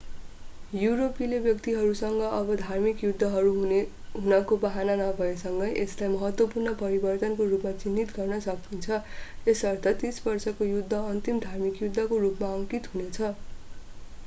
[0.71, 8.39] युरोपेली शक्तिहरूसँग अब धार्मिक युद्धहरू हुनुको बहाना नभए सँगै यसलाई महत्त्वपूर्ण परिवर्तनको रूपमा चिन्हित गर्न
[8.47, 8.97] सकिन्छ
[9.47, 13.21] यसर्थ तीस वर्षको युद्ध अन्तिम धार्मिक युद्धको रूपमा अङ्कित हुनेछ